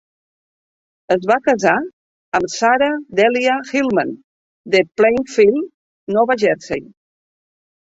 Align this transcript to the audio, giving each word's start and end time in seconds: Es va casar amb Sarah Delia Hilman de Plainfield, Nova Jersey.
Es 1.15 1.27
va 1.31 1.35
casar 1.47 1.73
amb 2.39 2.49
Sarah 2.53 2.89
Delia 3.21 3.59
Hilman 3.73 4.15
de 4.77 4.83
Plainfield, 5.03 5.71
Nova 6.19 6.41
Jersey. 6.47 6.85